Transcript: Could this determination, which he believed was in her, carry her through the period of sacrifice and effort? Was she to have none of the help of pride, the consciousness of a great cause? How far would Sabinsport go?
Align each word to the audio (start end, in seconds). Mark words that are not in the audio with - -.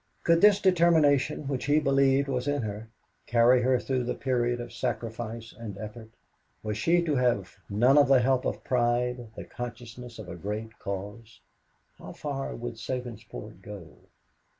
Could 0.23 0.41
this 0.41 0.59
determination, 0.59 1.47
which 1.47 1.65
he 1.65 1.79
believed 1.79 2.27
was 2.27 2.47
in 2.47 2.63
her, 2.63 2.89
carry 3.27 3.61
her 3.61 3.79
through 3.79 4.05
the 4.05 4.15
period 4.15 4.59
of 4.59 4.73
sacrifice 4.73 5.53
and 5.53 5.77
effort? 5.77 6.09
Was 6.63 6.75
she 6.79 7.03
to 7.03 7.17
have 7.17 7.57
none 7.69 7.99
of 7.99 8.07
the 8.07 8.19
help 8.19 8.43
of 8.43 8.63
pride, 8.63 9.27
the 9.35 9.43
consciousness 9.43 10.17
of 10.17 10.27
a 10.27 10.33
great 10.35 10.79
cause? 10.79 11.41
How 11.99 12.13
far 12.13 12.55
would 12.55 12.79
Sabinsport 12.79 13.61
go? 13.61 13.97